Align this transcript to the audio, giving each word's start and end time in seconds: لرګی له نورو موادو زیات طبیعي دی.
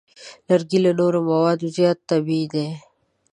لرګی 0.47 0.79
له 0.85 0.91
نورو 0.99 1.19
موادو 1.29 1.67
زیات 1.77 1.97
طبیعي 2.09 2.45
دی. 2.53 2.67